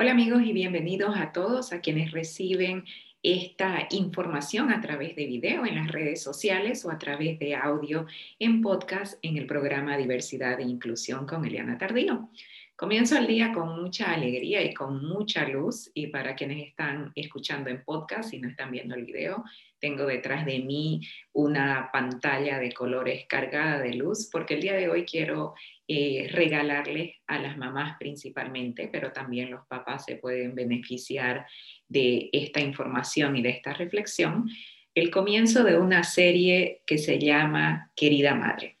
[0.00, 2.84] Hola amigos y bienvenidos a todos a quienes reciben
[3.20, 8.06] esta información a través de video en las redes sociales o a través de audio
[8.38, 12.30] en podcast en el programa Diversidad e Inclusión con Eliana Tardío.
[12.78, 17.70] Comienzo el día con mucha alegría y con mucha luz y para quienes están escuchando
[17.70, 19.42] en podcast y no están viendo el video,
[19.80, 21.00] tengo detrás de mí
[21.32, 25.54] una pantalla de colores cargada de luz porque el día de hoy quiero
[25.88, 31.48] eh, regalarles a las mamás principalmente, pero también los papás se pueden beneficiar
[31.88, 34.48] de esta información y de esta reflexión,
[34.94, 38.77] el comienzo de una serie que se llama Querida Madre.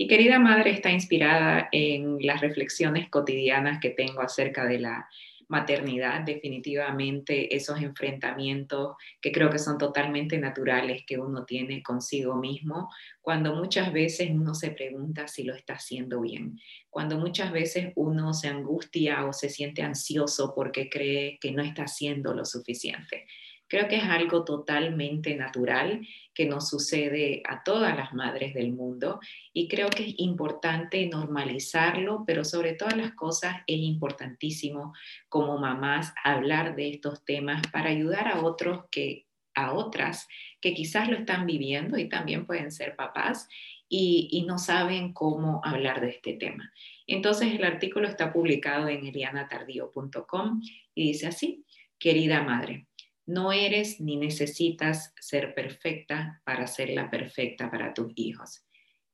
[0.00, 5.06] Y Querida Madre está inspirada en las reflexiones cotidianas que tengo acerca de la
[5.48, 12.88] maternidad, definitivamente esos enfrentamientos que creo que son totalmente naturales que uno tiene consigo mismo,
[13.20, 18.32] cuando muchas veces uno se pregunta si lo está haciendo bien, cuando muchas veces uno
[18.32, 23.26] se angustia o se siente ansioso porque cree que no está haciendo lo suficiente.
[23.70, 26.04] Creo que es algo totalmente natural
[26.34, 29.20] que nos sucede a todas las madres del mundo
[29.52, 34.92] y creo que es importante normalizarlo, pero sobre todas las cosas es importantísimo
[35.28, 40.26] como mamás hablar de estos temas para ayudar a otros que a otras
[40.60, 43.48] que quizás lo están viviendo y también pueden ser papás
[43.88, 46.72] y, y, no saben cómo hablar de este tema.
[47.06, 50.60] Entonces el artículo está publicado en elianatardío.com
[50.94, 51.64] y dice así,
[51.98, 52.86] querida madre,
[53.30, 58.66] no eres ni necesitas ser perfecta para ser la perfecta para tus hijos.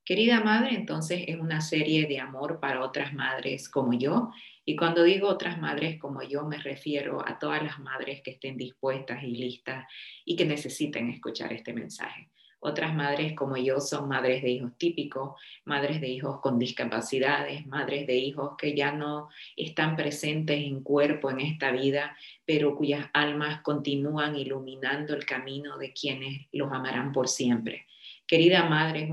[0.07, 4.31] Querida madre, entonces es una serie de amor para otras madres como yo.
[4.65, 8.57] Y cuando digo otras madres como yo, me refiero a todas las madres que estén
[8.57, 9.85] dispuestas y listas
[10.25, 12.31] y que necesiten escuchar este mensaje.
[12.59, 18.07] Otras madres como yo son madres de hijos típicos, madres de hijos con discapacidades, madres
[18.07, 23.61] de hijos que ya no están presentes en cuerpo en esta vida, pero cuyas almas
[23.63, 27.87] continúan iluminando el camino de quienes los amarán por siempre.
[28.27, 29.11] Querida Madre es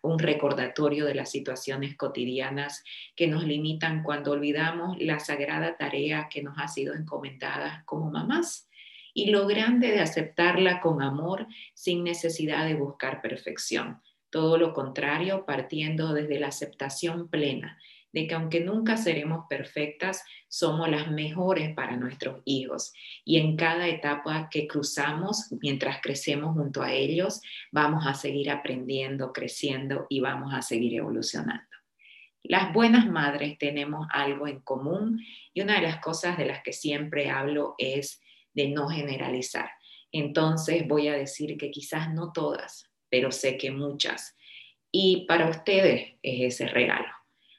[0.00, 2.82] un recordatorio de las situaciones cotidianas
[3.14, 8.70] que nos limitan cuando olvidamos la sagrada tarea que nos ha sido encomendada como mamás
[9.14, 14.02] y lo grande de aceptarla con amor sin necesidad de buscar perfección.
[14.28, 17.78] Todo lo contrario, partiendo desde la aceptación plena
[18.14, 22.92] de que aunque nunca seremos perfectas, somos las mejores para nuestros hijos.
[23.24, 27.40] Y en cada etapa que cruzamos, mientras crecemos junto a ellos,
[27.72, 31.66] vamos a seguir aprendiendo, creciendo y vamos a seguir evolucionando.
[32.44, 35.20] Las buenas madres tenemos algo en común
[35.52, 38.20] y una de las cosas de las que siempre hablo es
[38.54, 39.70] de no generalizar.
[40.12, 44.36] Entonces voy a decir que quizás no todas, pero sé que muchas.
[44.90, 47.08] Y para ustedes es ese regalo.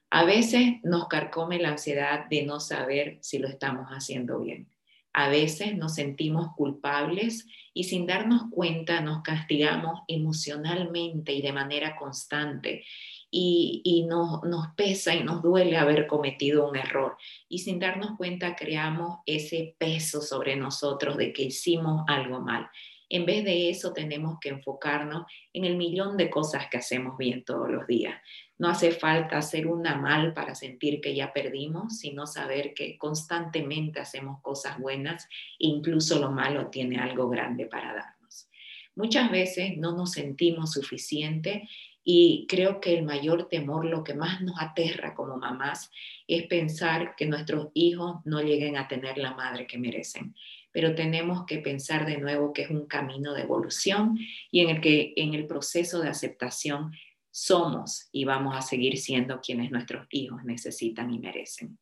[0.09, 4.69] A veces nos carcome la ansiedad de no saber si lo estamos haciendo bien.
[5.17, 11.95] A veces nos sentimos culpables y sin darnos cuenta nos castigamos emocionalmente y de manera
[11.95, 12.83] constante
[13.31, 17.15] y, nos, nos pesa y nos duele haber cometido un error.
[17.47, 22.69] Y sin darnos cuenta creamos ese peso sobre nosotros de que hicimos algo mal.
[23.09, 27.43] En vez de eso tenemos que enfocarnos en el millón de cosas que hacemos bien
[27.43, 28.19] todos los días.
[28.57, 33.99] No hace falta hacer una mal para sentir que ya perdimos, sino saber que constantemente
[33.99, 35.25] hacemos cosas buenas
[35.59, 38.49] e incluso lo malo tiene algo grande para darnos.
[38.95, 41.67] Muchas veces no nos sentimos suficiente
[42.07, 45.91] y creo que el mayor temor, lo que más nos aterra como mamás,
[46.27, 50.35] es pensar que nuestros hijos no lleguen a tener la madre que merecen.
[50.75, 54.19] Pero tenemos que pensar de nuevo que es un camino de evolución
[54.51, 56.91] y en el que en el proceso de aceptación
[57.31, 61.79] somos y vamos a seguir siendo quienes nuestros hijos necesitan y merecen.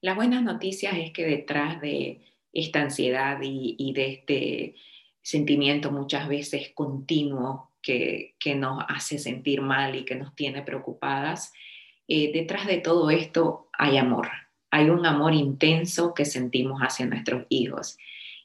[0.00, 2.20] Las buenas noticias es que detrás de
[2.52, 4.74] esta ansiedad y, de este
[5.20, 11.52] sentimiento muchas veces continuo que, nos hace sentir mal y que nos tiene preocupadas,
[12.06, 14.28] eh, detrás de todo esto hay amor,
[14.74, 17.96] hay un amor intenso que sentimos hacia nuestros hijos.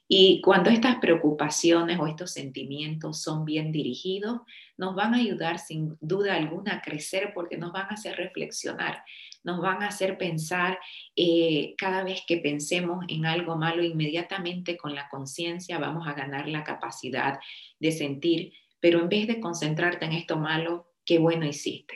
[0.06, 4.40] Y cuando estas preocupaciones o estos sentimientos son bien dirigidos,
[4.76, 9.02] nos van a ayudar sin duda alguna a crecer porque nos van a hacer reflexionar,
[9.44, 10.78] nos van a hacer pensar
[11.16, 16.48] eh, cada vez que pensemos en algo malo, inmediatamente con la conciencia vamos a ganar
[16.48, 17.38] la capacidad
[17.78, 21.94] de sentir pero en vez de concentrarte en esto malo, qué bueno hiciste,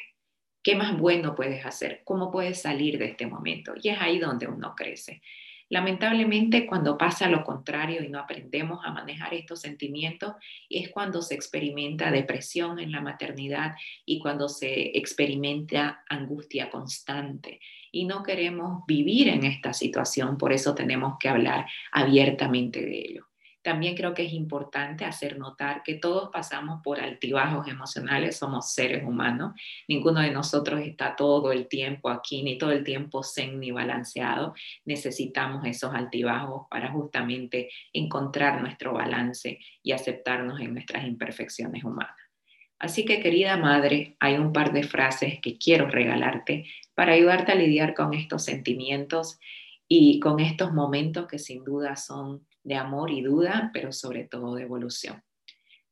[0.65, 3.75] qué más bueno puedes hacer, cómo puedes salir de este momento.
[3.81, 5.23] Y es ahí donde uno crece.
[5.69, 10.35] Lamentablemente, cuando pasa lo contrario y no aprendemos a manejar estos sentimientos,
[10.69, 13.75] es cuando se experimenta depresión en la maternidad
[14.05, 17.61] y cuando se experimenta angustia constante.
[17.93, 23.27] Y no queremos vivir en esta situación, por eso tenemos que hablar abiertamente de ello.
[23.65, 29.03] También creo que es importante hacer notar que todos pasamos por altibajos emocionales, somos seres
[29.03, 29.55] humanos,
[29.89, 34.53] ninguno de nosotros está todo el tiempo aquí, ni todo el tiempo zen ni balanceado.
[34.85, 42.19] Necesitamos esos altibajos para justamente encontrar nuestro balance y aceptarnos en nuestras imperfecciones humanas.
[42.79, 47.55] Así que querida madre, hay un par de frases que quiero regalarte para ayudarte a
[47.55, 49.39] lidiar con estos sentimientos
[49.89, 54.55] y con estos momentos que sin duda son de amor y duda, pero sobre todo
[54.55, 55.23] de evolución.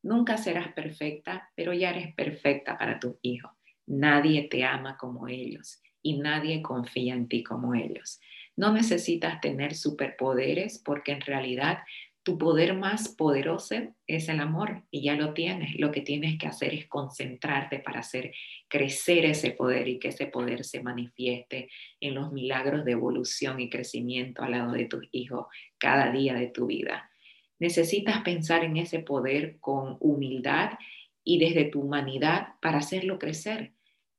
[0.03, 3.53] Nunca serás perfecta, pero ya eres perfecta para tus hijos.
[3.87, 8.21] Nadie te ama como ellos y nadie confía en ti como ellos.
[8.57, 11.79] No necesitas tener superpoderes porque en realidad
[12.25, 13.75] tu poder más poderoso
[14.07, 15.75] es el amor y ya lo tienes.
[15.79, 18.33] Lo que tienes que hacer es concentrarte para hacer
[18.69, 21.69] crecer ese poder y que ese poder se manifieste
[22.01, 25.47] en los milagros de evolución y crecimiento al lado de tus hijos
[25.79, 27.11] cada día de tu vida.
[27.59, 30.79] Necesitas pensar en ese poder con humildad
[31.25, 33.73] y desde tu humanidad para hacerlo crecer.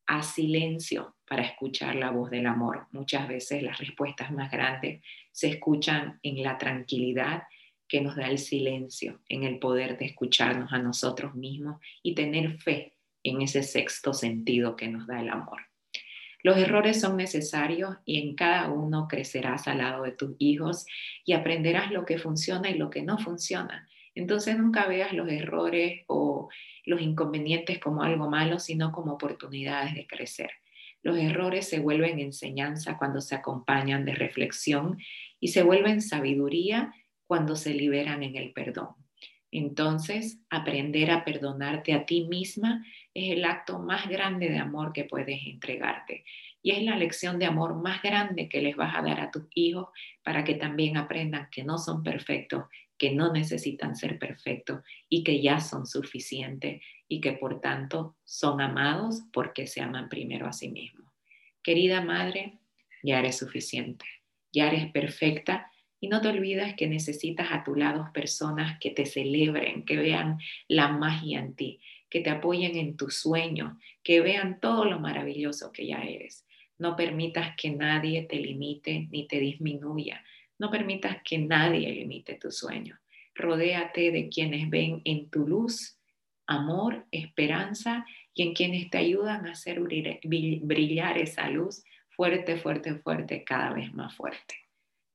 [0.05, 2.87] A silencio para escuchar la voz del amor.
[2.91, 5.01] Muchas veces las respuestas más grandes
[5.31, 7.43] se escuchan en la tranquilidad
[7.93, 12.57] que nos da el silencio, en el poder de escucharnos a nosotros mismos y tener
[12.57, 15.61] fe en ese sexto sentido que nos da el amor.
[16.41, 20.87] Los errores son necesarios y en cada uno crecerás al lado de tus hijos
[21.23, 23.87] y aprenderás lo que funciona y lo que no funciona.
[24.15, 26.49] Entonces nunca veas los errores o
[26.87, 30.49] los inconvenientes como algo malo, sino como oportunidades de crecer.
[31.03, 34.97] Los errores se vuelven enseñanza cuando se acompañan de reflexión
[35.39, 36.91] y se vuelven sabiduría
[37.33, 38.89] cuando se liberan en el perdón.
[39.49, 45.05] Entonces, aprender a perdonarte a ti misma es el acto más grande de amor que
[45.05, 46.25] puedes entregarte.
[46.61, 49.45] Y es la lección de amor más grande que les vas a dar a tus
[49.55, 49.87] hijos
[50.21, 52.65] para que también aprendan que no son perfectos,
[52.99, 58.61] que no necesitan ser perfectos y que ya son suficientes y que por tanto son
[58.61, 61.11] amados porque se aman primero a sí mismos.
[61.63, 62.59] Querida madre,
[63.01, 64.05] ya eres suficiente,
[64.51, 65.71] ya eres perfecta
[66.03, 70.37] y no te olvides que necesitas a tu lado personas que te celebren, que vean
[70.67, 71.79] la magia en ti,
[72.09, 76.45] que te apoyen en tus sueños, que vean todo lo maravilloso que ya eres.
[76.77, 80.21] No permitas que nadie te limite ni te disminuya.
[80.59, 82.99] No permitas que nadie limite tu sueño.
[83.33, 85.97] Rodéate de quienes ven en tu luz
[86.47, 93.45] amor, esperanza y en quienes te ayudan a hacer brillar esa luz fuerte, fuerte, fuerte,
[93.45, 94.62] cada vez más fuerte.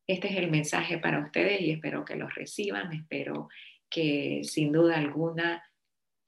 [0.09, 3.51] Este es el mensaje para ustedes y espero que los reciban, espero
[3.91, 5.63] que sin duda alguna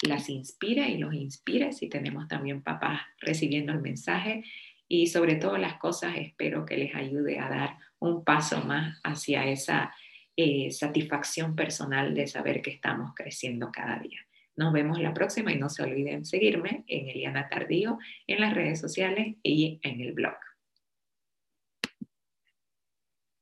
[0.03, 4.45] las inspire y los inspire si tenemos también papás recibiendo el mensaje
[4.87, 9.47] y sobre todo las cosas espero que les ayude a dar un paso más hacia
[9.47, 9.95] esa
[10.37, 14.21] eh, satisfacción personal de saber que estamos creciendo cada día.
[14.57, 18.79] Nos vemos la próxima y no se olviden seguirme en Eliana Tardío en las redes
[18.79, 20.37] sociales y en el blog.